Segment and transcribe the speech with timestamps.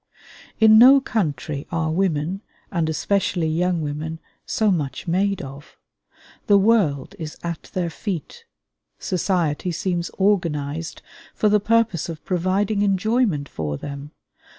[0.59, 5.77] In no country are women, and especially young women, so much made of.
[6.47, 8.45] The world is at their feet.
[8.97, 11.03] Society seems organized
[11.35, 14.09] for the purpose of providing enjoyment for them.